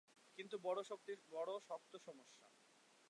কিন্তু 0.37 0.55
বড়ো 0.65 0.81
শক্ত 1.61 1.91
সমস্যা! 2.05 2.47